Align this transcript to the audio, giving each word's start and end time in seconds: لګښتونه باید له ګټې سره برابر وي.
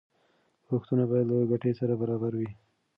لګښتونه 0.67 1.03
باید 1.11 1.27
له 1.29 1.35
ګټې 1.51 1.71
سره 1.79 1.93
برابر 2.01 2.31
وي. 2.39 2.49